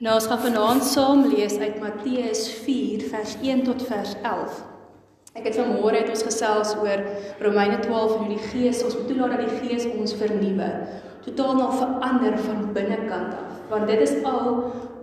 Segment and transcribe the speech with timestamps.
[0.00, 4.62] Nou ons gaan vanaand saam lees uit Matteus 4 vers 1 tot vers 11.
[5.36, 7.02] Ek het vanmôre het ons gesels oor
[7.44, 10.70] Romeine 12 en hoe die Gees ons moet toelaat dat die Gees ons vernuwe,
[11.28, 14.50] totaal nou verander van binnekant af, want dit is al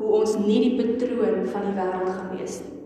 [0.02, 2.82] hoe ons nie die patroon van die wêreld gaan wees nie.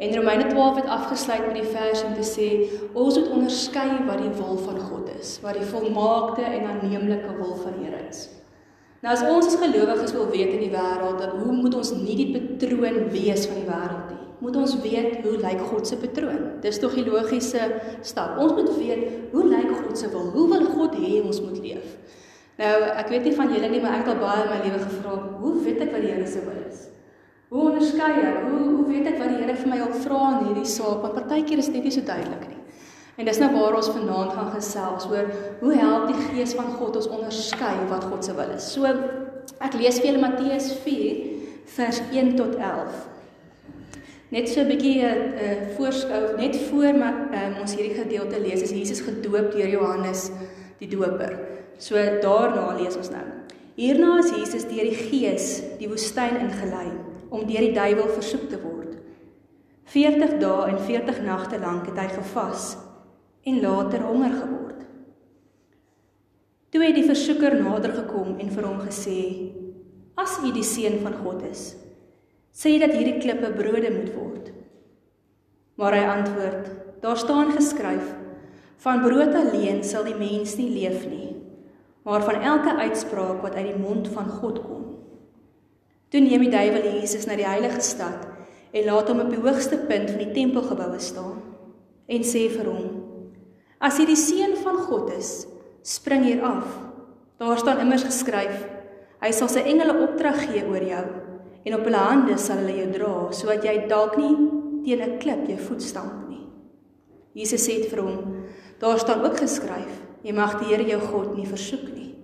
[0.00, 2.52] En Romeine 12 het afgesluit met die vers om te sê
[2.94, 7.58] ons moet onderskei wat die wil van God is, wat die volmaakte en aanneemlike wil
[7.60, 8.30] van Here is.
[9.02, 12.14] Nou as ons as gelowiges wil weet in die wêreld dat hoe moet ons nie
[12.20, 14.20] die patroon wees van die wêreld nie.
[14.42, 16.44] Moet ons weet hoe lyk God se patroon?
[16.62, 17.66] Dis tog die logiese
[18.06, 18.38] stap.
[18.38, 20.30] Ons moet weet hoe lyk God se wil?
[20.36, 21.98] Hoe wil God hê ons moet leef?
[22.62, 22.72] Nou,
[23.02, 25.18] ek weet nie van julle nie, maar ek het al baie in my lewe gevra,
[25.42, 26.88] hoe weet ek wat die Here se wil is?
[27.50, 28.42] Hoe onderskei ek?
[28.46, 31.02] Hoe hoe weet ek wat die Here vir my wil vra in hierdie saak?
[31.02, 32.61] Want partykeer is dit nie so duidelik nie.
[33.20, 35.28] En dis nou waar ons vanaand gaan gesels oor
[35.60, 38.68] hoe help die gees van God ons onderskei wat God se wil is.
[38.72, 38.88] So
[39.60, 41.18] ek lees vir julle Matteus 4
[41.74, 42.94] vers 1 tot 11.
[44.32, 48.40] Net so 'n bietjie 'n uh, uh, voorskou net voor maar um, ons hierdie gedeelte
[48.40, 50.30] lees is Jesus gedoop deur Johannes
[50.78, 51.36] die Doper.
[51.78, 53.26] So daarna lees ons nou.
[53.76, 56.88] Hierna is Jesus deur die Gees die woestyn ingelei
[57.28, 58.96] om deur die duiwel versoek te word.
[59.84, 62.76] 40 dae en 40 nagte lank het hy gevas
[63.42, 64.82] en later honger geword.
[66.72, 69.18] Toe het die versoeker nader gekom en vir hom gesê:
[70.16, 71.74] "As u die seun van God is,
[72.54, 74.52] sê dat hierdie klippe brode moet word."
[75.76, 76.70] Maar hy antwoord:
[77.00, 78.14] "Daar staan geskryf:
[78.76, 81.36] Van brood alleen sal die mens nie leef nie,
[82.02, 84.84] maar van elke uitspraak wat uit die mond van God kom."
[86.08, 88.26] Toe neem die duiwel Jesus na die heilige stad
[88.72, 91.42] en laat hom op die hoogste punt van die tempelgeboue staan
[92.06, 93.01] en sê vir hom:
[93.82, 95.42] As jy die seun van God is,
[95.82, 96.66] spring hier af.
[97.42, 98.60] Daar staan immers geskryf:
[99.18, 101.04] Hy sal sy engele opdrag gee oor jou
[101.62, 104.34] en op hulle hande sal hulle jou dra sodat jy dalk nie
[104.84, 106.46] teen 'n klip jou voet stamp nie.
[107.34, 108.46] Jesus sê vir hom:
[108.78, 112.14] Daar staan ook geskryf: Jy mag die Here jou God nie versoek nie.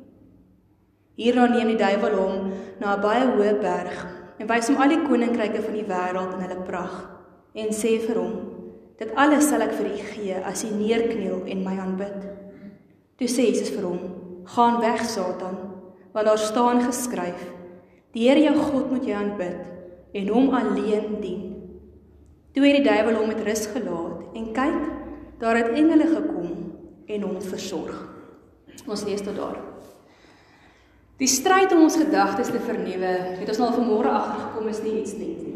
[1.16, 4.06] Hierna neem die duiwel hom na 'n baie hoë berg
[4.38, 7.06] en wys hom al die koninkryke van die wêreld in hulle pragt
[7.54, 8.47] en sê vir hom:
[8.98, 12.18] Dit alles sal ek vir u gee as u neerkniel en my aanbid.
[13.18, 14.00] Toe sê Jesus vir hom:
[14.44, 15.56] "Gaan weg, Satan,
[16.12, 17.38] want daar staan geskryf:
[18.12, 19.60] Die Here jou God moet jy aanbid
[20.14, 21.44] en hom alleen dien."
[22.54, 24.84] Toe het die duiwel hom met rus gelaat en kyk,
[25.38, 26.72] daar het engele gekom
[27.06, 27.98] en hom versorg.
[28.86, 29.60] Ons lees tot daar.
[31.18, 35.14] Die stryd om ons gedagtes te vernuwe, het ons nou vanmôre agtergekom is nie iets
[35.18, 35.47] net nie.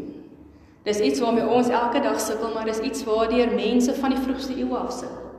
[0.83, 4.55] Dis iets waarmee ons elke dag sukkel, maar dis iets waardeur mense van die vroegste
[4.57, 5.29] eeue af sukkel.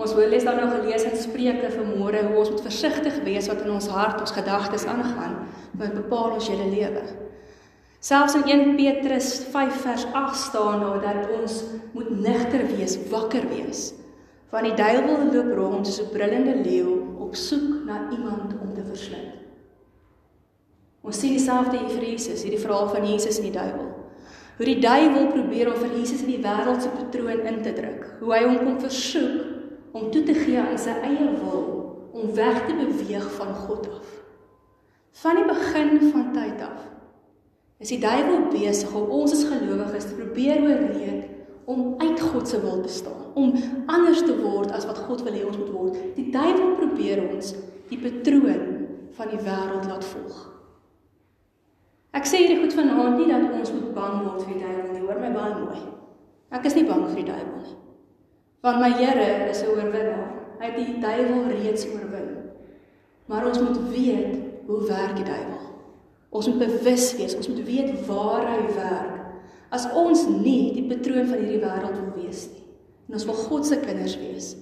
[0.00, 3.60] Ons wil lees dan nou gelees in Spreuke vanmôre hoe ons moet versigtig wees wat
[3.66, 5.34] in ons hart, ons gedagtes aangaan,
[5.76, 7.02] want bepaal ons hele lewe.
[8.00, 11.58] Selfs in 1 Petrus 5 vers 8 staan daar dat ons
[11.92, 13.90] moet nigter wees, wakker wees.
[14.50, 18.84] Want die duiwel loop rond soos 'n brullende leeu op soek na iemand om te
[18.88, 19.36] verslind.
[21.02, 23.89] Ons sien dieselfde hier vir Jesus, hierdie verhaal van Jesus en die duiwel
[24.60, 28.02] hoe die duiwel probeer om vir Jesus in die wêreld se patroon in te druk.
[28.20, 31.62] Hoe hy hom kom versoek om toe te gee aan sy eie wil
[32.12, 34.10] om weg te beweeg van God af.
[35.22, 36.84] Van die begin van tyd af
[37.80, 42.60] is die duiwel besig om ons as gelowiges te probeer oorreed om uit God se
[42.60, 43.56] wil te staan, om
[43.88, 46.00] anders te word as wat God wil hê ons moet word.
[46.20, 47.54] Die duiwel probeer ons
[47.88, 48.66] die patroon
[49.16, 50.59] van die wêreld laat volg.
[52.16, 55.04] Ek sê hierdie goed vanaand nie dat ons moet bang word vir die duiwel nie.
[55.04, 55.82] Hoor my baie mooi.
[56.50, 57.76] Ek is nie bang vir die duiwel nie.
[58.66, 60.30] Want my Here is 'n oorwinnaar.
[60.60, 62.30] Hy het die duiwel reeds oorwin.
[63.30, 64.34] Maar ons moet weet
[64.66, 65.62] hoe werk die duiwel.
[66.30, 69.16] Ons moet bewus wees, ons moet weet waar hy werk.
[69.70, 72.66] As ons nie die patroon van hierdie wêreld wil wees nie,
[73.08, 74.56] en ons wil God se kinders wees,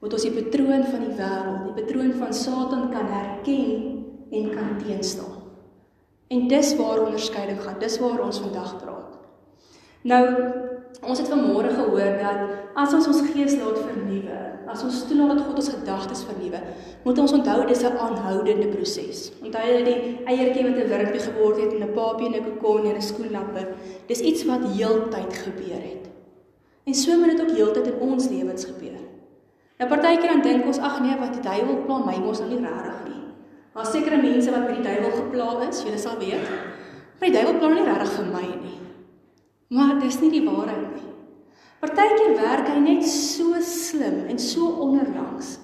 [0.00, 4.76] moet ons die patroon van die wêreld, die patroon van Satan kan herken en kan
[4.84, 5.39] teenstaan.
[6.30, 7.78] En dis waar onderskeiding gaan.
[7.78, 9.16] Dis waar ons vandag praat.
[10.06, 10.24] Nou,
[11.02, 14.38] ons het vanmôre gehoor dat as ons ons gees laat vernuwe,
[14.70, 16.60] as ons toelaat dat God ons gedagtes vernuwe,
[17.02, 19.32] moet ons onthou dis 'n aanhoudende proses.
[19.42, 22.86] Onthou jy die eiertjie wat 'n wurmpie geword het en 'n papie en 'n kokon
[22.86, 23.66] en 'n skoenlapper?
[24.06, 26.04] Dis iets wat heeltyd gebeur het.
[26.84, 29.00] En so moet dit ook heeltyd in ons lewens gebeur.
[29.78, 32.60] Nou partykeer dan dink ons ag nee, wat die duiwel pla my mos nou nie
[32.60, 33.19] regtig nie.
[33.80, 36.48] Daar sekere mense wat met die duiwel gepla is, jy sal weet.
[37.16, 38.74] Maar die duiwel pla nie regtig vir my nie.
[39.72, 41.12] Maar dis nie die waarheid nie.
[41.80, 45.54] Partykeer werk hy net so slim en so onderlangs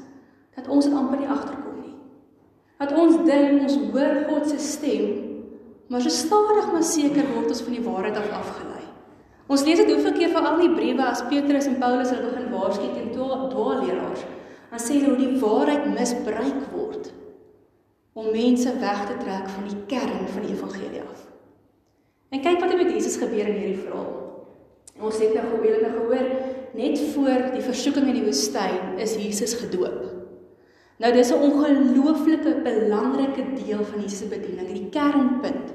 [0.57, 1.93] dat ons amper nie agterkom nie.
[2.81, 5.13] Dat ons dink ons hoor God se stem,
[5.87, 8.81] Maar so stadig maar seker word ons van die waarheid af afgelei.
[9.47, 12.49] Ons lees dit hoeveel keer vir al die briewe as Petrus en Paulus hulle begin
[12.51, 14.25] waarsku teen dwaalleraars.
[14.73, 17.13] Dan sê hulle hoe die waarheid misbruik word
[18.17, 21.27] om mense weg te trek van die kern van die evangelie af.
[22.33, 24.15] En kyk wat het met Jesus gebeur in hierdie verhaal.
[24.97, 26.31] Ons het nou gehoor, nou gehoor
[26.77, 30.07] net voor die versoeking in die woestyn is Jesus gedoop.
[30.97, 35.75] Nou dis 'n ongelooflike belangrike deel van Jesus se bediening, die kernpunt.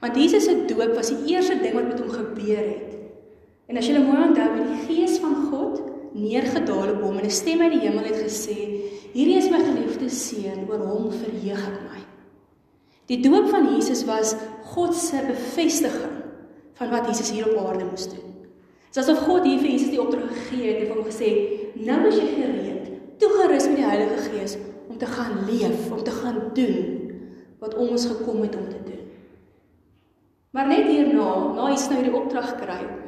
[0.00, 2.94] Want Jesus se doop was die eerste ding wat met hom gebeur het.
[3.66, 7.30] En as jy mooi onthou, het die Gees van God neergedaal op hom en 'n
[7.30, 8.56] stem uit die hemel het gesê:
[9.12, 12.00] "Hierdie is my geliefde seun, oor hom verheug ek my."
[13.06, 16.22] Die doop van Jesus was God se bevestiging
[16.74, 18.32] van wat Jesus hier op aarde moes doen.
[18.92, 21.28] Dit is asof God hier vir Jesus die opdrag gegee het en hom gesê:
[21.74, 24.56] "Nou is jy gereed, toegerus met die Heilige Gees
[24.88, 27.10] om te gaan leef, om te gaan doen
[27.58, 29.10] wat ons gekom het om te doen."
[30.50, 33.03] Maar net hierna, na hy nou hierdie opdrag kry,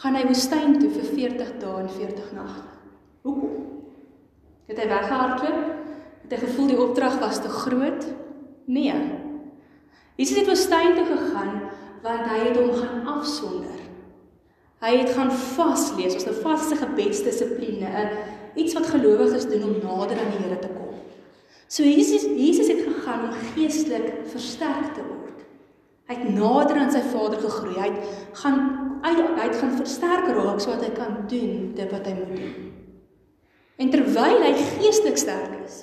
[0.00, 2.74] gaan hy woestyn toe vir 40 dae en 40 nagte.
[3.24, 3.54] Hoekom?
[4.68, 5.62] Het hy weggehardloop?
[6.26, 8.06] Het hy gevoel die opdrag was te groot?
[8.66, 8.94] Nee.
[10.18, 11.60] Jesus het woestyn toe gegaan
[12.06, 13.80] want hy het hom gaan afsonder.
[14.84, 17.88] Hy het gaan vas lees, ons 'n vaste gebedsdissipline,
[18.54, 20.94] iets wat gelowiges doen om nader aan die Here te kom.
[21.68, 25.25] So Jesus Jesus het gegaan om geestelik versterk te word.
[26.06, 27.76] Hy het nader aan sy Vader gegroei.
[27.80, 28.58] Hy het gaan
[29.02, 32.72] hy, hy het gaan versterk raak sodat hy kan doen dit wat hy moet doen.
[33.76, 35.82] En terwyl hy geestelik sterk is,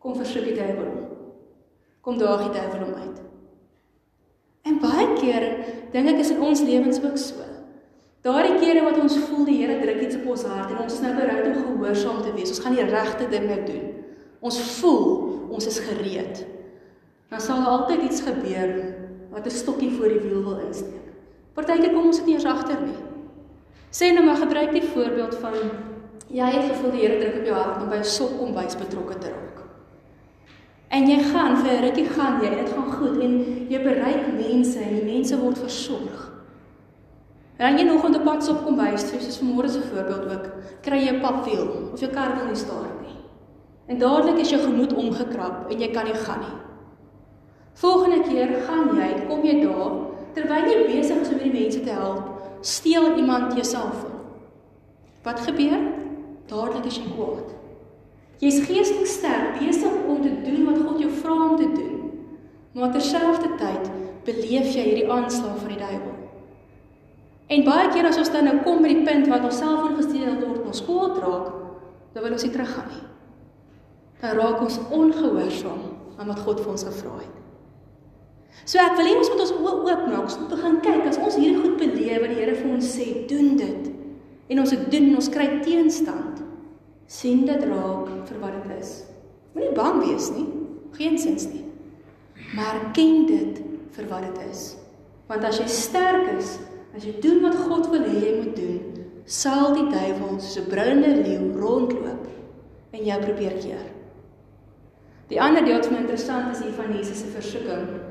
[0.00, 1.08] kom versoek die duiwel hom.
[2.06, 3.18] Kom daag die duiwel hom uit.
[4.68, 5.46] En baie keer
[5.92, 7.44] dink ek is in ons lewens ook so.
[8.26, 11.02] Daardie kere wat ons voel die Here druk iets op ons hart en ons is
[11.04, 12.50] nou bereid om gehoorsaam te wees.
[12.52, 13.84] Ons gaan die regte dinge doen.
[14.44, 15.06] Ons voel
[15.54, 16.42] ons is gereed.
[17.30, 18.74] Dan sal altyd iets gebeur
[19.30, 21.06] wat 'n stokkie voor die wiel wil insteek.
[21.54, 22.98] Partykeer kom ons dit nie eens agter nie.
[23.90, 25.54] Sê nou maar gebruik die voorbeeld van
[26.28, 29.28] jy het gevoel die Here druk op jou hart om by 'n sokkombuis betrokke te
[29.28, 29.58] raak.
[30.88, 34.78] En jy gaan vir 'n rukkie gaan jy, dit gaan goed en jy bereik mense
[34.78, 36.32] en die mense word versorg.
[37.58, 40.46] En dan jy nog op 'n pad sokkombuis, soos vanmôre se voorbeeld ook,
[40.82, 43.16] kry jy 'n papwiel of jou kar wil nie staar nie.
[43.86, 46.56] En dadelik is jou gemoed omgekrap en jy kan nie gaan nie.
[47.78, 49.92] Volgende keer gaan jy, kom jy daar,
[50.34, 52.24] terwyl jy besig is om hierdie mense te help,
[52.66, 54.16] steel iemand jou selfoon.
[55.22, 55.84] Wat gebeur?
[56.50, 57.54] Dadelik is jy kwaad.
[58.42, 61.94] Jy's geestelik sterk, besig om te doen wat God jou vra om te doen.
[62.74, 63.88] Maar terselfdertyd
[64.26, 66.14] beleef jy hierdie aanslag van die duiwel.
[67.48, 70.34] En baie keer as ons dan nou kom by die punt wat ons selfoon gesteel
[70.42, 71.50] word, ons kwaad raak,
[72.12, 73.04] dan wil ons nie teruggaan nie.
[74.18, 75.84] Dan raak ons ongehoorsaam
[76.18, 77.37] aan wat God vir ons gevra het.
[78.64, 81.36] So ek wil hê ons moet ons oë oopmaak, ons moet begin kyk as ons
[81.38, 83.88] hierdie goed beleef wat die Here vir ons sê, doen dit.
[84.48, 86.44] En ons dit doen, ons kry teenstand.
[87.08, 88.90] sien dit raak vir wat dit is.
[89.54, 90.44] Moenie bang wees nie,
[90.92, 91.62] geensins nie.
[92.52, 93.62] Maar ken dit
[93.96, 94.74] vir wat dit is.
[95.30, 96.58] Want as jy sterk is,
[96.92, 100.68] as jy doen wat God wil hê jy moet doen, sal die duiwel so 'n
[100.68, 102.28] brullende leeu rondloop
[102.92, 103.88] en jou probeer keer.
[105.28, 108.07] Die ander deel wat my interessant is hier van Jesus se versoeking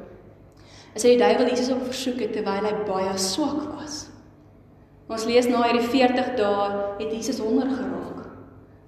[0.98, 4.08] is hy die duiwel Jesus op versoek het terwyl hy baie swak was.
[5.08, 8.24] Ons lees na hierdie 40 dae het Jesus honger geraak.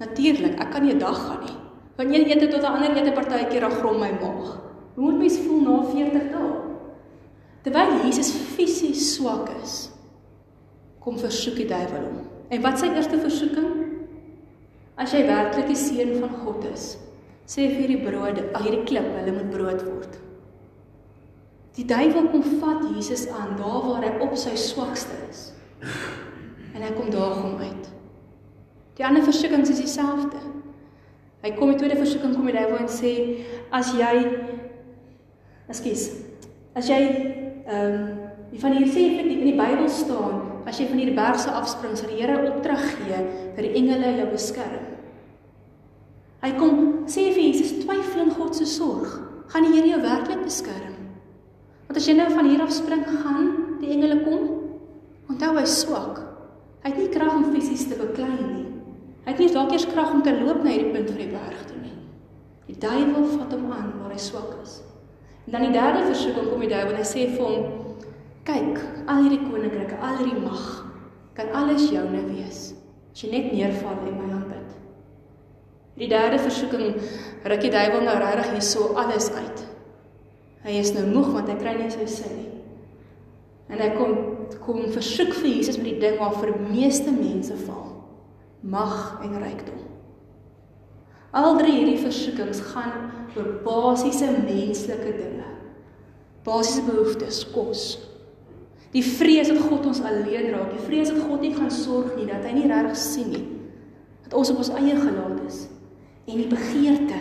[0.02, 1.58] Natuurlik, ek kan nie 'n dag gaan nie.
[1.98, 4.60] Van een ete tot 'n ander ete partykeer dan grom my maag.
[4.96, 6.52] Hoe moet mens voel na 40 dae?
[7.64, 9.92] Terwyl Jesus fisies swak is,
[11.00, 12.28] kom versoek die duiwel hom.
[12.50, 13.70] En wat sy eerste versoeking?
[14.98, 16.98] As jy werklik die seun van God is,
[17.46, 20.29] sê vir hierdie brode, ag hierdie klip, hulle moet brood word.
[21.80, 25.46] Die duiwel kom vat Jesus aan daar waar hy op sy swakste is.
[26.76, 27.86] En hy kom daar hom uit.
[29.00, 30.42] Die ander versoekings is dieselfde.
[31.40, 33.14] Hy kom met tweede versoeking kom die duiwel en sê
[33.72, 34.12] as jy
[35.70, 36.04] Ekskuus.
[36.76, 40.88] As jy ehm um, van hier sê in die, in die Bybel staan, as jy
[40.90, 43.20] van hierdie berg se afspring, sal die Here opdrag gee
[43.54, 44.88] dat die engele jou beskerm.
[46.42, 49.20] Hy kom sê vir Jesus twyfel in God se sorg.
[49.54, 50.99] Gaan die Here jou werklik beskerm?
[51.90, 53.48] Want as jy nou van hier af spring gaan,
[53.82, 54.44] die engele kom,
[55.26, 56.20] onthou hy swak.
[56.84, 58.68] Hy het nie krag om fisies te beklei nie.
[59.24, 61.64] Hy het nie dalk eers krag om te loop na hierdie punt van die berg
[61.66, 61.96] toe nie.
[62.68, 64.76] Die duiwel vat hom aan waar hy swak is.
[65.48, 67.98] En dan die derde versoeking kom die duiwel en hy sê vir hom:
[68.46, 70.70] "Kyk, al hierdie koninkryke, al hierdie mag,
[71.34, 72.62] kan alles joune wees
[73.16, 74.78] as jy net neerval en my aanbid."
[75.98, 77.02] Die derde versoeking
[77.50, 79.69] ruk die duiwel nou regtig hierso alles uit.
[80.66, 82.50] Hy is nou moeg want hy kry nie sy sin nie.
[83.70, 84.18] En hy kom
[84.64, 87.88] kom versoek vir Jesus met die ding waar vir meeste mense val.
[88.62, 89.86] Mag en rykdom.
[91.38, 95.46] Al drie hierdie versoekings gaan oor basiese menslike dinge.
[96.46, 97.84] Basiese behoeftes, kos.
[98.96, 102.26] Die vrees dat God ons alleen raak, die vrees dat God nie gaan sorg nie,
[102.30, 103.46] dat hy nie regtig sien nie.
[104.26, 105.68] Dat ons op ons eie gelaat is
[106.30, 107.18] en die begeerte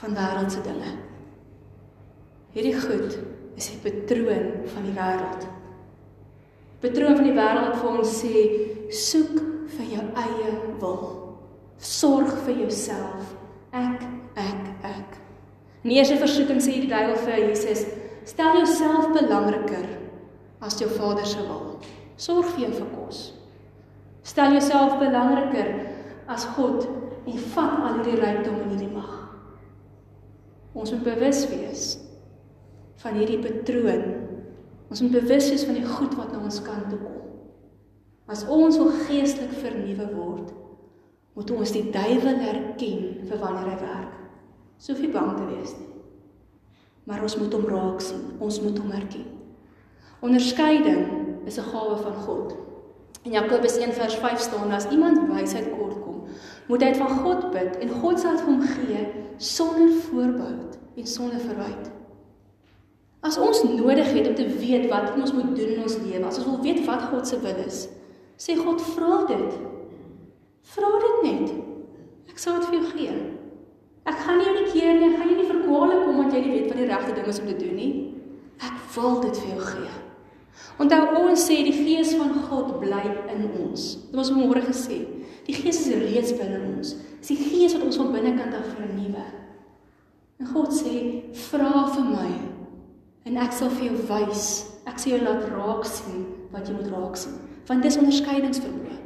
[0.00, 0.94] van wêreldse dinge.
[2.50, 3.14] Hierdie goed
[3.54, 5.44] is die patroon van die wêreld.
[6.82, 8.42] Patroon van die wêreld wat vir ons sê
[8.90, 9.36] soek
[9.76, 11.04] vir jou eie wil.
[11.78, 13.36] Sorg vir jouself.
[13.70, 14.02] Ek,
[14.34, 15.20] ek, ek.
[15.84, 17.86] In die eerste versoeking sê die duiwel vir Jesus:
[18.26, 19.86] "Stel jouself belangriker
[20.60, 21.78] as jou Vader se wil.
[22.16, 23.22] Sorg vir jou vir kos.
[24.26, 25.86] Stel jouself belangriker
[26.26, 26.82] as God
[27.30, 29.16] en vat al hierdie rykdom en hierdie mag."
[30.74, 32.09] Ons moet bewus wees
[33.00, 34.04] van hierdie patroon.
[34.90, 37.20] Ons moet bewus wees van die goed wat na ons kant toe kom.
[38.30, 40.50] As ons wil geestelik vernuwe word,
[41.34, 44.16] moet ons die duiwel erken vir wanneer hy werk.
[44.80, 45.88] Sofie bang te wees nie.
[47.08, 48.22] Maar ons moet hom raak sien.
[48.42, 49.26] Ons moet hom erken.
[50.20, 52.56] Onderskeiding is 'n gawe van God.
[53.24, 56.24] In Jakobus 1:5 staan: As iemand wysheid kort kom,
[56.68, 60.78] moet hy dit van God bid en God sal dit vir hom gee sonder voorbehoud
[60.96, 61.99] en sonder verwyte.
[63.20, 66.38] As ons nodig het om te weet wat ons moet doen in ons lewe, as
[66.40, 67.82] ons wil weet wat God se wil is,
[68.40, 69.58] sê God vra dit.
[70.72, 71.50] Vra dit net.
[72.32, 73.16] Ek sal dit vir jou gee.
[74.08, 76.44] Ek gaan nie jou nie keer nie, ek gaan jou nie verkwale kom omdat jy
[76.46, 77.90] nie weet wat die regte ding is om te doen nie.
[78.64, 79.96] Ek wil dit vir jou gee.
[80.80, 83.02] Onthou ons sê die gees van God bly
[83.34, 83.90] in ons.
[84.08, 85.02] Dit was môre gesê.
[85.44, 86.94] Die gees is reeds binne ons.
[87.20, 89.26] Dis die gees wat ons van binnekant af vernuwe.
[90.40, 92.49] En God sê, "Vra vir my
[93.28, 94.46] en ek sal vir jou wys.
[94.88, 96.24] Ek sal jou laat raak sien
[96.54, 97.36] wat jy moet raak sien.
[97.68, 98.96] Want dis onderskeidingsvermoë.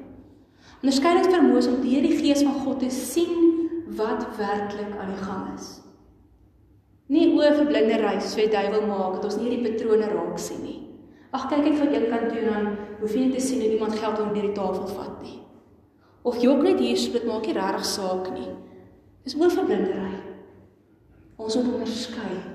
[0.85, 3.42] Onderskeidingsvermoë is om deur die gees van God te sien
[3.99, 5.68] wat werklik aan die gang is.
[7.12, 10.40] Nie oë vir blinde reis so die duiwel maak dat ons nie die patrone raak
[10.40, 10.80] sien nie.
[11.35, 12.68] Ag kyk ek van een kant toe en dan
[13.00, 15.40] hoef jy net te sien hoe iemand geld onder die tafel vat nie.
[16.25, 18.49] Of jok net hier so dit maak nie regtig saak nie.
[19.26, 20.18] Dis oë vir blindery.
[21.37, 22.53] Ons moet onderskei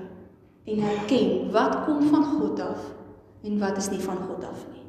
[0.70, 2.88] en erken wat kom van God af
[3.42, 4.84] en wat is nie van God af nie.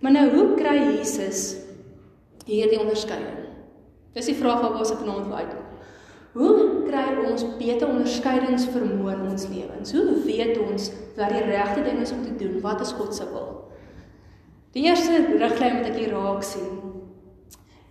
[0.00, 1.56] Maar nou hoe kry Jesus
[2.46, 3.46] hierdie onderskeiding?
[4.14, 5.64] Dis die vraag wat ons vanaand wil uitkom.
[6.36, 9.92] Hoe kry ons beter onderskeidingsvermoë in ons lewens?
[9.96, 12.60] Hoe weet ons wat die regte ding is om te doen?
[12.64, 13.48] Wat is God se wil?
[14.76, 16.82] Die eerste riglyn wat ek hier raak sien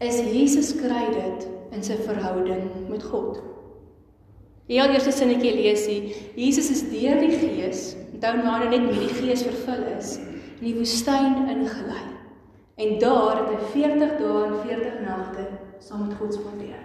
[0.03, 3.41] is Jesus kry dit in sy verhouding met God.
[4.65, 6.09] Die heel eerste sinnetjie lees hier.
[6.33, 10.15] Jesus is deur die Gees, onthou nou net met die Gees vervul is,
[10.57, 12.05] in die woestyn ingelei.
[12.81, 15.45] En daar het hy 40 dae en 40 nagte
[15.79, 16.81] saam met God spandeer.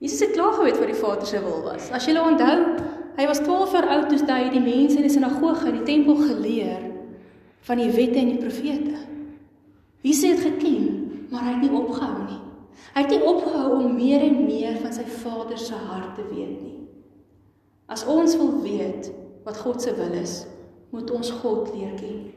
[0.00, 1.90] Jesus het klaar geweet wat die Vader se wil was.
[1.94, 2.58] As jy onthou,
[3.16, 6.18] hy was 12 jaar oud toe hy die mense in die sinagoge in die tempel
[6.24, 6.86] geleer
[7.68, 8.96] van die wette en die profete.
[10.00, 12.40] Jesus het geken, maar hy het nie opgehou nie.
[12.94, 16.56] Hy het nie opgehou om meer en meer van sy Vader se hart te weet
[16.60, 16.76] nie.
[17.90, 19.10] As ons wil weet
[19.46, 20.44] wat God se wil is,
[20.90, 22.32] moet ons God leer ken.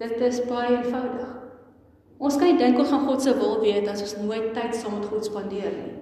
[0.00, 1.30] Dit is baie eenvoudig.
[2.18, 4.98] Ons kan nie dink ons gaan God se wil weet as ons nooit tyd saam
[4.98, 5.94] met God spandeer nie.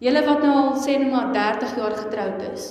[0.00, 2.70] Julle wat nou al sê net maar 30 jaar getroud is.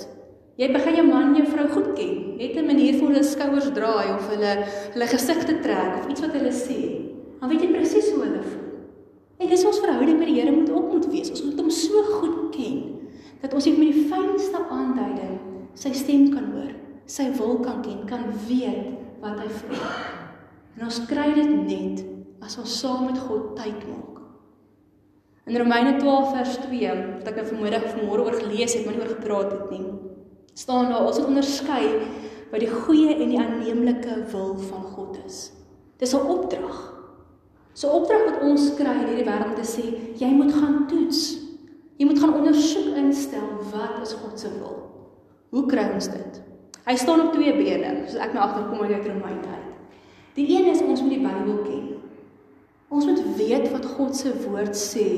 [0.60, 3.70] Jy begin jou man en jou vrou goed ken, net 'n manier vir hulle skouers
[3.70, 4.52] draai of hulle
[4.94, 6.80] hulle gesigte trek of iets wat hulle sê.
[7.40, 8.59] Dan weet jy presies hoe hulle voel.
[9.40, 11.30] En dis ons verhouding met die Here moet ook moet wees.
[11.32, 12.80] Ons moet hom so goed ken
[13.40, 15.38] dat ons net met die fynste aanduiding
[15.80, 16.74] sy stem kan hoor,
[17.08, 18.90] sy wil kan ken, kan weet
[19.22, 19.92] wat hy vra.
[20.76, 22.02] En ons kry dit net
[22.44, 24.18] as ons saam met God tyd maak.
[25.48, 26.92] In Romeine 12 vers 2,
[27.22, 29.86] wat ek nou vanmiddag vanmôre oor gelees het, maar nie oor gepraat het nie,
[30.52, 31.84] staan daar ons moet onderskei
[32.50, 35.48] wat die goeie en die aanneemlike wil van God is.
[35.96, 36.99] Dis 'n opdrag.
[37.80, 39.86] So opdrag wat ons kry in hierdie wêreld te sê,
[40.20, 41.22] jy moet gaan toets.
[41.96, 44.76] Jy moet gaan ondersoek instel wat is God se wil.
[45.54, 46.40] Hoe kry ons dit?
[46.84, 49.66] Hy staan op twee bene, soos ek my agterkom uit Romeine uit.
[50.36, 51.88] Die een is ons moet die Bybel ken.
[52.92, 55.08] Ons moet weet wat God se woord sê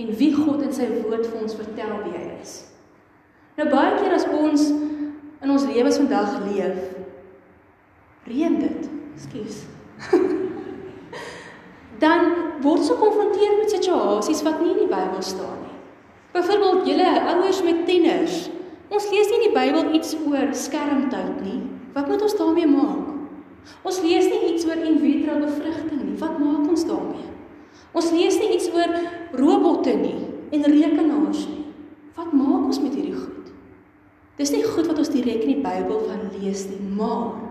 [0.00, 2.56] en wie God in sy woord vir ons vertel wie hy is.
[3.58, 6.84] Nou baie keer as ons in ons lewens vandag leef,
[8.30, 8.92] reën dit.
[9.16, 9.64] Ekskuus.
[12.00, 12.32] dan
[12.64, 15.76] word jy gekonfronteer met situasies wat nie in die Bybel staan nie.
[16.34, 18.48] Byvoorbeeld, julle ouers met tieners,
[18.90, 21.60] Ons lees nie in die Bybel iets oor skermtyd nie.
[21.94, 23.12] Wat moet ons daarmee maak?
[23.86, 26.16] Ons lees nie iets oor in vitro bevrugting nie.
[26.18, 27.28] Wat maak ons daarmee?
[27.94, 28.96] Ons lees nie iets oor
[29.38, 31.68] robotte nie en rekenaars nie.
[32.18, 33.52] Wat maak ons met hierdie goed?
[34.40, 37.49] Dis nie goed wat ons direk in die Bybel van lees nie, maar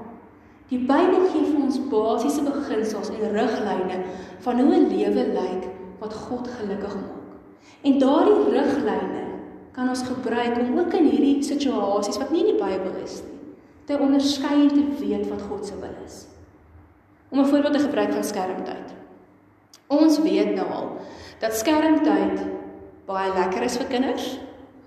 [0.69, 4.03] die Bybel gee vir ons basiese beginsels en riglyne
[4.45, 5.63] van hoe 'n lewe lyk
[5.99, 7.19] wat God gelukkig maak.
[7.83, 9.23] En daardie riglyne
[9.71, 13.39] kan ons gebruik om ook in hierdie situasies wat nie in die Bybel is nie,
[13.85, 16.25] te onderskei en te weet wat God se wil is.
[17.31, 18.93] Om 'n voorbeeld te gebruik van skermtyd.
[19.87, 20.97] Ons weet nou al
[21.39, 22.45] dat skermtyd
[23.07, 24.39] baie lekker is vir kinders.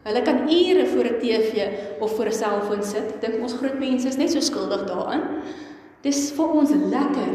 [0.03, 1.69] Hulle kan ure voor 'n TV
[2.01, 3.21] of voor 'n selfoon sit.
[3.21, 5.23] Dink ons groot mense is net so skuldig daaraan.
[6.03, 7.33] Dis vir ons lekker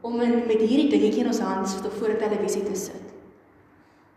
[0.00, 3.06] om in, met hierdie dingetjie in ons hand so voor 'n televisie te sit.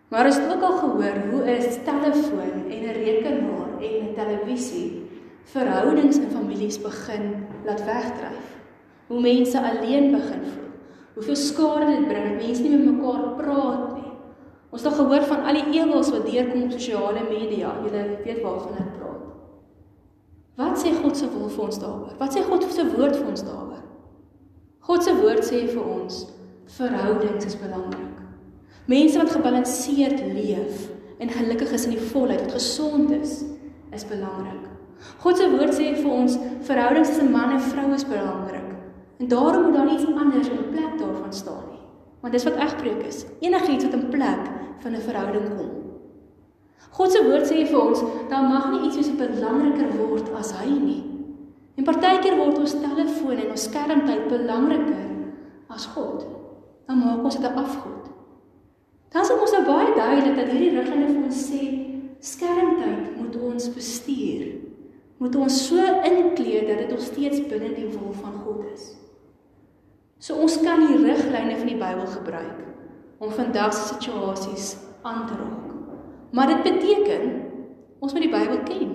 [0.08, 5.04] Maar as jy ook al gehoor hoe 'n telefoon en 'n rekenaar en 'n televisie
[5.44, 8.46] verhoudings in families begin laat wegdryf.
[9.08, 10.72] Hoe mense alleen begin voel.
[11.14, 14.12] Hoeveel skade dit bring dat mense nie met mekaar praat nie.
[14.70, 17.76] Ons het gehoor van al die ewels wat deurkom op sosiale media.
[17.84, 19.22] Julle weet waarvan ek praat.
[20.56, 22.14] Wat sê God se wil vir ons daaroor?
[22.20, 23.82] Wat sê God se woord vir ons daaroor?
[24.86, 26.20] God se woord sê vir ons
[26.76, 28.20] verhoudings is belangrik.
[28.92, 30.90] Mense wat gebalanseerd leef
[31.24, 33.42] en gelukkig is in die volheid, wat gesond is,
[33.96, 34.68] is belangrik.
[35.24, 36.36] God se woord sê vir ons
[36.68, 38.70] verhoudings tussen man en vrou is belangrik.
[39.24, 41.82] En daarom moet daar iets anders in plek daarvan staan nie.
[42.22, 43.24] Want dis wat egbreek is.
[43.42, 44.52] Enigiets wat in plek
[44.84, 45.83] van 'n verhouding kom.
[46.94, 50.70] God se woord sê vir ons daar mag nie iets soos belangriker word as hy
[50.70, 51.02] nie.
[51.78, 55.08] En partykeer word ons telefoon en ons skermtyd belangriker
[55.74, 56.28] as God.
[56.88, 58.12] Dan maak ons dit 'n afgod.
[59.10, 61.64] Dan is ons nou baie duidelik dat hierdie riglyne vir ons sê
[62.20, 64.64] skermtyd moet ons bestuur
[65.24, 68.90] moet ons so inkleed dat dit nog steeds binne die wil van God is.
[70.20, 72.60] So ons kan die riglyne van die Bybel gebruik
[73.24, 74.74] om vandag se situasies
[75.08, 75.63] aan te raak.
[76.34, 77.26] Maar dit beteken
[78.04, 78.94] ons moet die Bybel ken.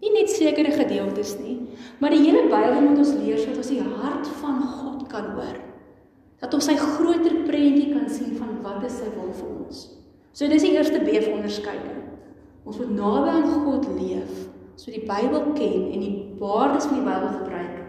[0.00, 1.58] Nie net sekere gedeeltes nie,
[2.00, 5.58] maar die hele Bybel moet ons leer sodat ons die hart van God kan hoor.
[6.40, 9.82] Dat ons sy groter prentjie kan sien van wat is sy wil vir ons.
[10.32, 12.00] So dis die eerste B van onderskeiding.
[12.64, 14.48] Ons moet naby aan God leef
[14.80, 17.80] so die Bybel ken en die waardes van die Bybel gebruik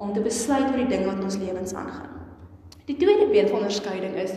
[0.00, 2.12] om te besluit oor die dinge wat in ons lewens aangaan.
[2.86, 4.36] Die tweede been van onderskeiding is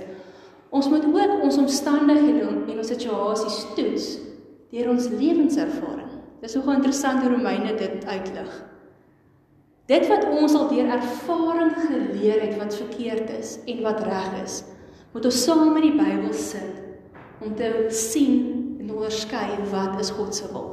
[0.73, 4.05] ons moet ook ons omstandighede en ons situasies toets
[4.73, 6.09] deur ons lewenservaring.
[6.41, 8.53] Dis nogal interessant hoe Romeine dit uitlig.
[9.91, 14.63] Dit wat ons al deur ervaring geleer het wat verkeerd is en wat reg is,
[15.13, 16.81] moet ons saam met die Bybel sit
[17.43, 20.71] om te sien en onderskei wat is God se wil.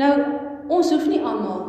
[0.00, 0.12] Nou,
[0.72, 1.62] ons hoef nie almal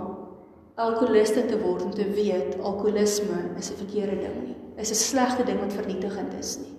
[0.80, 4.58] alkoholiste te word om te weet alkoholisme is 'n verkeerde ding nie.
[4.78, 6.79] Is 'n slegte ding wat vernietigend is nie.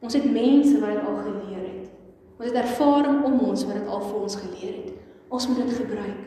[0.00, 1.90] Ons het mense wat dit al geleer het.
[2.38, 4.92] Ons het ervaring om ons wat dit al vir ons geleer het.
[5.28, 6.18] Ons moet dit gebruik.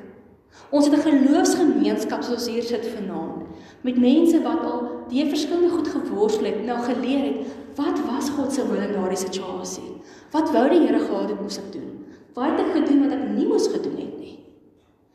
[0.69, 3.47] Ons het 'n geloofsgemeenskap soos hier sit vanaand
[3.81, 8.53] met mense wat al die verskillende goed geworstel het, nou geleer het wat was God
[8.53, 10.01] se wil in daardie situasie?
[10.31, 12.05] Wat wou die Here gehad het moes ek doen?
[12.33, 14.39] Wat het ek gedoen wat ek nie moes gedoen het nie?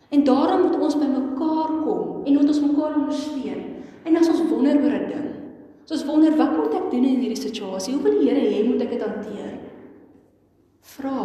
[0.08, 3.62] En daarom moet ons by mekaar kom en moet ons mekaar ondersteun.
[4.04, 5.28] En as ons wonder oor 'n ding,
[5.86, 7.94] as ons wonder wat moet ek doen in hierdie situasie?
[7.94, 9.52] Hoe wil die Here hê moet ek dit hanteer?
[10.96, 11.20] Vra.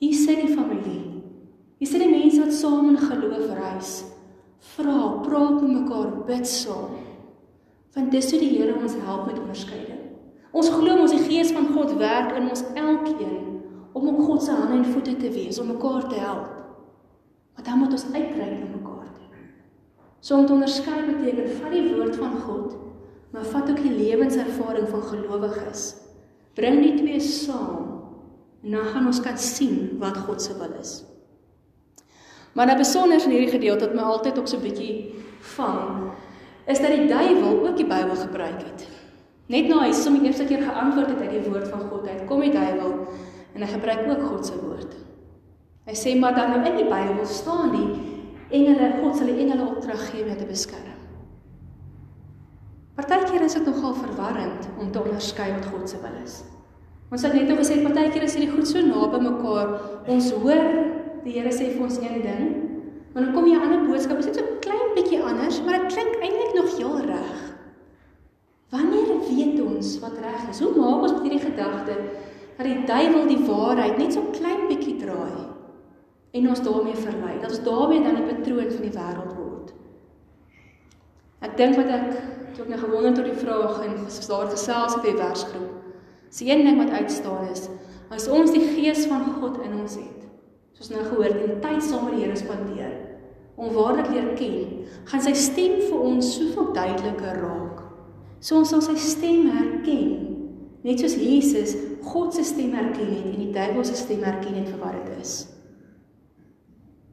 [0.00, 1.20] Hier sê die familie.
[1.80, 3.92] Hier sê die mense wat saam in geloof reis.
[4.72, 4.96] Vra,
[5.26, 6.96] praat met mekaar, bid saam.
[7.92, 10.00] Want dis hoe die Here ons help met onderskeiding.
[10.56, 13.38] Ons glo ons die Gees van God werk in ons elkeen
[13.92, 16.46] om op God se hande en voete te wees, om mekaar te help.
[17.54, 19.40] Maar dan moet ons uitreik na mekaar toe.
[20.20, 22.76] So om te onderskei beteken vat die woord van God,
[23.30, 25.94] maar vat ook die lewenservaring van gelowiges.
[26.58, 27.86] Bring die twee saam
[28.62, 31.00] en dan gaan ons kan sien wat God se wil is.
[32.52, 35.14] Maar nou besonder in hierdie gedeelte wat my altyd ook so 'n bietjie
[35.56, 36.12] vang,
[36.66, 38.88] is dat die duiwel ook die Bybel gebruik het.
[39.46, 42.40] Net na hy sommer eerste keer geantwoord het uit die woord van God uit, kom
[42.40, 43.08] die duiwel
[43.54, 44.94] en hy gebruik ook God se woord.
[45.86, 47.88] Hy sê maar dan nou in die Bybel staan die
[48.50, 50.99] engele, God sal die engele opdrag gee om te beskerm.
[53.00, 56.40] Partykeer is dit nogal verwarrend om te onderskei wat God se wil is.
[57.10, 59.72] Ons het net nou gesê partykeer is hierdie goed so naby mekaar.
[60.06, 60.66] Ons hoor
[61.24, 62.44] die Here sê vir ons een ding,
[63.12, 65.92] maar dan kom jy 'n ander boodskap, dit is so klein bietjie anders, maar dit
[65.92, 67.38] klink eintlik nog heel reg.
[68.70, 70.60] Wanneer weet ons wat reg is?
[70.60, 71.96] Hoe maak ons met hierdie gedagte
[72.56, 75.50] dat die duiwel die waarheid net so klein bietjie draai?
[76.30, 77.38] en ons daarmee verlei.
[77.40, 79.72] Dat ons daarmee dan die patroon van die wêreld word.
[81.40, 82.18] Ek dink wat ek
[82.64, 85.76] ek nou gewonder tot die vraag en daar gesels het by versgroep.
[86.30, 87.68] Dis een ding wat uitstaan is
[88.10, 90.24] as ons die gees van God in ons het.
[90.74, 92.96] Soos nou gehoor en tyd saam met die Here spandeer
[93.60, 97.82] om waarlik leer ken, gaan sy stem vir ons soveel duideliker raak.
[98.40, 100.14] So ons sal sy stem herken,
[100.82, 101.76] net soos Jesus
[102.08, 105.20] God se stem herken het en die duiwel se stem herken het vir wat dit
[105.20, 105.34] is.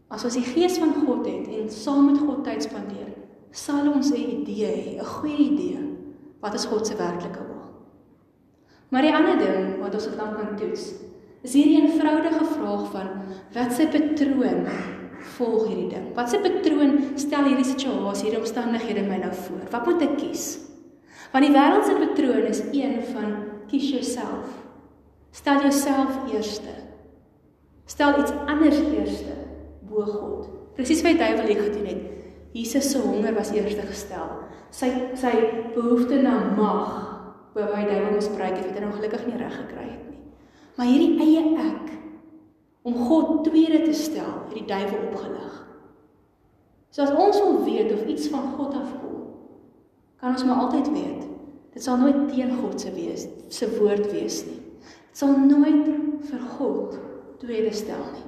[0.08, 3.12] As ons die gees van God het en saam met God tyd spandeer,
[3.58, 5.82] sal ons 'n idee hê, 'n goeie idee
[6.42, 7.66] wat is God se werklike wil.
[8.90, 10.94] Maar die ander ding wat ons dan kan toets,
[11.44, 13.08] is hierdie eenvoudige vraag van
[13.54, 14.68] wat se patroon
[15.38, 16.14] volg hierdie ding?
[16.16, 19.66] Wat se patroon stel hierdie situasie, hierdie omstandighede my nou voor?
[19.72, 20.46] Wat moet ek kies?
[21.34, 23.34] Want die wêreld se patroon is een van
[23.68, 24.54] kies jouself.
[25.32, 26.76] Stel jouself eerste.
[27.86, 29.36] Stel iets anders eerste
[29.90, 30.48] bo God.
[30.76, 32.17] Presies wat die duiwel hier gedoen het.
[32.54, 34.30] Jesus se honger was eerste gestel.
[34.72, 35.34] Sy sy
[35.76, 37.06] behoefte na mag
[37.58, 40.20] wat die duiwel misbruik het, het hy nog gelukkig nie reg gekry het nie.
[40.78, 41.94] Maar hierdie eie ek
[42.88, 45.56] om God tweede te stel, het die duiwel opgelig.
[46.94, 49.18] So as ons wil weet of iets van God afkom,
[50.22, 51.26] kan ons maar altyd weet,
[51.74, 54.62] dit sal nooit teen God se wees, se woord wees nie.
[55.12, 55.90] Dit sal nooit
[56.30, 56.98] vir God
[57.42, 58.26] tweede stel nie.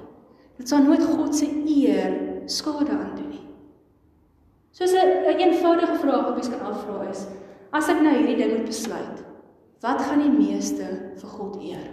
[0.60, 2.14] Dit sal nooit God se eer
[2.50, 3.46] skade aandoen nie.
[4.70, 7.26] Soos 'n een, eenvoudige vraag wat mens kan afvra is:
[7.70, 9.18] As ek nou hierdie ding moet besluit,
[9.80, 11.86] wat gaan die meeste vir God eer?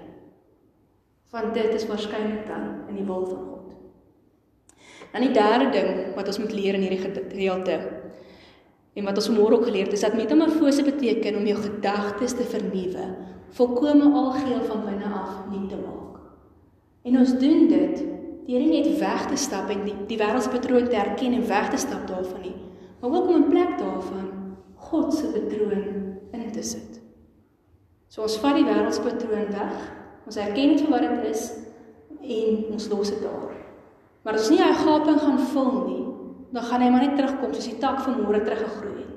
[1.31, 3.73] Want dit is waarskynlik dan in die wil van God.
[5.11, 7.79] Dan die derde ding wat ons moet leer in hierdie gedeelte
[8.97, 12.43] en wat ons môre ook geleer het, is dat metamorfose beteken om jou gedagtes te
[12.43, 13.05] vernuwe,
[13.49, 16.17] volkome algeheel van binne af nuut te maak.
[17.05, 18.01] En ons doen dit
[18.47, 21.77] deur nie net weg te stap en die, die wêreldspatroon te erken en weg te
[21.77, 22.55] stap daarvan nie,
[22.99, 24.29] maar ook om in plek daarvan
[24.75, 27.01] God se patroon in te sit.
[28.07, 29.77] So ons vat die wêreldspatroon weg,
[30.25, 31.43] ons erken dit vir wat dit is
[32.21, 33.55] en ons los dit daar.
[34.23, 36.03] Maar as ons nie hy gaping gaan vul nie,
[36.55, 39.13] dan gaan hy maar net terugkom soos die tak van môre teruggegroei het.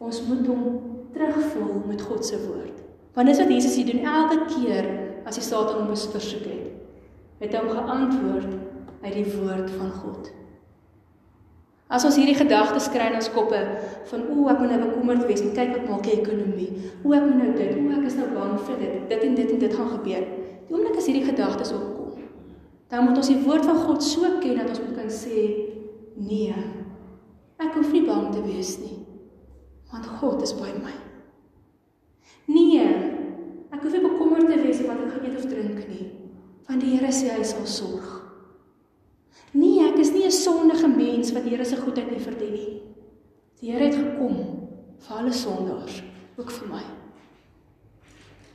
[0.00, 0.64] Ons moet hom
[1.12, 2.76] terugvul met God se woord.
[3.16, 4.88] Want dis wat Jesus hier doen elke keer
[5.28, 6.70] as die Satan hom versoek het
[7.40, 8.52] het hom geantwoord
[9.02, 10.28] uit die woord van God.
[11.90, 13.60] As ons hierdie gedagtes kry in ons koppe
[14.10, 16.68] van o, ek moet nou bekommerd wees en kyk wat maak die ekonomie.
[17.02, 18.94] O, ek moet nou dit, o, ek is nou bang vir dit.
[19.10, 20.28] Dit en dit en dit gaan gebeur.
[20.68, 22.22] Die oomblik as hierdie gedagtes opkom,
[22.90, 25.42] dan moet ons die woord van God so ken dat ons moet kan sê
[26.14, 26.62] nee.
[27.60, 29.00] Ek hoef nie bang te wees nie.
[29.90, 30.94] Want God is by my.
[32.50, 32.86] Nee.
[33.70, 36.10] Ek hoef nie bekommerd te wees oor wat ek gaan eet of drink nie
[36.70, 38.19] want die Here sê hy sal sorg.
[39.50, 42.82] Nee, ek is nie 'n sondige mens wat Here se goedheid nie verdien nie.
[43.60, 44.36] Die Here het gekom
[44.98, 46.02] vir alle sondaars,
[46.36, 46.82] ook vir my.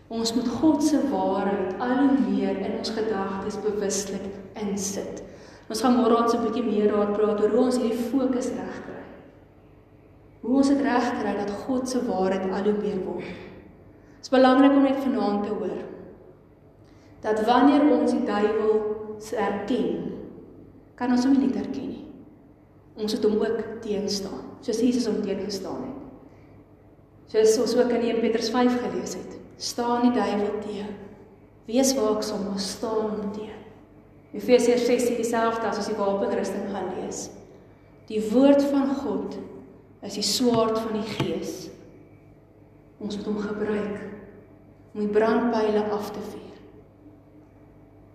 [0.08, 5.24] Ons moet God se waarheid al hoe meer in ons gedagtes bewuslik insit.
[5.70, 8.50] Ons gaan môre aan so 'n bietjie meer daar praat oor hoe ons hierdie fokus
[8.50, 9.04] reg kry.
[10.42, 13.26] Hoe ons dit reg kry dat God se waarheid al hoe meer word.
[13.26, 15.84] Dit is belangrik om net vanaand te hoor
[17.26, 18.82] dat wanneer ons die duiwel
[19.34, 20.12] erken,
[21.00, 22.04] kan ons hom nie net erken nie.
[22.96, 26.02] Ons moet hom ook teenstaan, soos Jesus hom teengestaan het.
[27.34, 29.36] Soos ons ook in 1 Petrus 5 gelees het.
[29.58, 30.94] Staan die duiwel teen.
[31.66, 33.56] Wees waaksaam, maar staan hom teen.
[34.36, 37.28] Efesiërs 6 sê dieselfde as ons die wapenrusting gaan lees.
[38.10, 39.38] Die woord van God
[40.06, 41.70] is die swaard van die gees.
[43.02, 44.04] Ons moet hom gebruik
[44.96, 46.60] om die brandpyle af te vuur.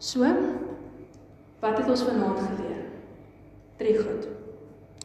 [0.01, 0.29] So,
[1.61, 2.85] wat het ons vanaand geleer?
[3.77, 4.29] Drie goed.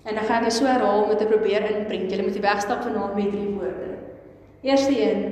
[0.03, 2.11] En dan gaan ek so herhaal om te probeer inprent.
[2.11, 3.97] Jy moet die wegstap vanaand met drie woorde.
[4.65, 5.23] Eerste een: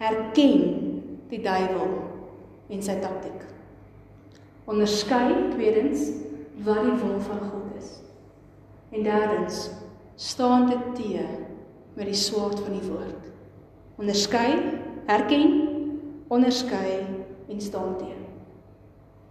[0.00, 0.56] herken
[1.30, 1.94] die duiwel
[2.68, 3.44] en sy taktik.
[4.66, 6.10] Onderskei tweedens
[6.66, 7.92] wat die wil van God is.
[8.90, 9.70] En derdens:
[10.16, 11.24] staan dit te
[11.96, 13.32] met die swaard van die woord.
[13.96, 14.50] Onderskei,
[15.06, 15.68] herken,
[16.28, 16.98] onderskei
[17.48, 18.15] en staan teen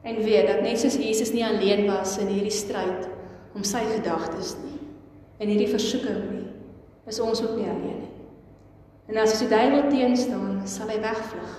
[0.05, 3.07] en weet dat net soos Jesus nie alleen was in hierdie stryd
[3.57, 4.77] om sy gedagtes nie
[5.41, 6.45] en hierdie versoeking nie,
[7.09, 8.11] is ons ook nie alleen nie.
[9.11, 11.57] En as die duiwel teenstaan, sal hy wegvlug.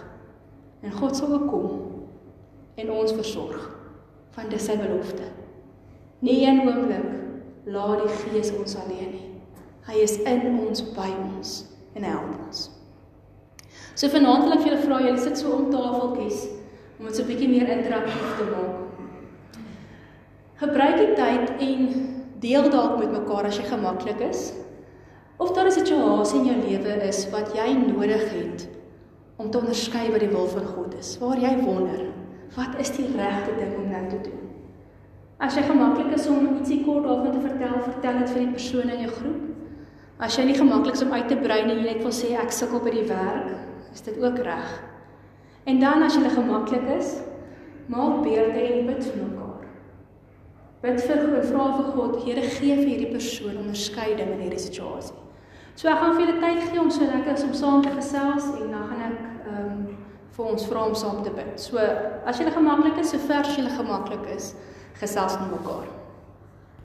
[0.82, 1.82] En God sal kom
[2.76, 3.68] en ons versorg
[4.36, 5.28] van dis sy belofte.
[6.24, 9.30] Nie een oomblik laat die Gees ons alleen nie.
[9.86, 11.06] Hy is in ons by
[11.36, 11.58] ons
[11.96, 12.66] en help ons.
[13.96, 16.42] So vanaand wil ek vir julle vra, julle sit so om tafeltjies
[16.98, 18.76] om dit so 'n bietjie meer interaktief te maak.
[20.56, 21.80] Gebruik die tyd en
[22.40, 24.52] deel dalk met mekaar as jy gemaklik is.
[25.36, 28.68] Of daar 'n situasie in jou lewe is wat jy nodig het
[29.36, 31.18] om te onderskei wat die wil van God is.
[31.18, 32.00] Waar jy wonder,
[32.56, 34.40] wat is die regte ding om nou te doen?
[35.38, 38.90] As jy gemaklik is om ietsie kort daarvan te vertel, vertel dit vir die persoon
[38.90, 39.42] in jou groep.
[40.18, 42.52] As jy nie gemaklik is om uit te brei nie, jy net wil sê ek
[42.52, 43.50] sukkel by die werk,
[43.92, 44.95] is dit ook reg.
[45.66, 47.16] En dan as jy gemaklik is,
[47.90, 49.64] maak beurte en bid vir mekaar.
[50.84, 55.16] Bid vir God, vra vir God, Here gee vir hierdie persoon onderskeiding in hierdie situasie.
[55.76, 58.70] So ek gaan vir julle tyd gee om so lekker om saam te gesels en
[58.72, 59.18] dan gaan ek
[59.50, 59.84] ehm um,
[60.36, 61.52] vir ons vra om saam te bid.
[61.60, 64.52] So as jy gemaklik is, so ver as jy gemaklik is,
[65.00, 65.88] gesels met mekaar.